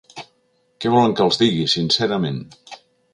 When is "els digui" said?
1.27-1.59